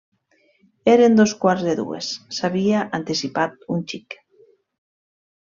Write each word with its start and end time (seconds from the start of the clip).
Eren 0.93 1.17
dos 1.19 1.33
quarts 1.43 1.67
de 1.67 1.75
dues: 1.81 2.09
s'havia 2.37 2.81
anticipat 3.01 3.71
un 3.77 3.87
xic 3.93 4.21